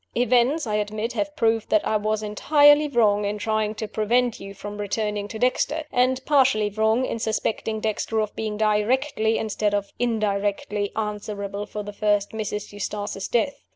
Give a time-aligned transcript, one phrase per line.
[0.15, 4.55] Events, I admit, have proved that I was entirely wrong in trying to prevent you
[4.55, 9.93] from returning to Dexter and partially wrong in suspecting Dexter of being directly, instead of
[9.99, 12.73] indirectly, answerable for the first Mrs.
[12.73, 13.61] Eustace's death.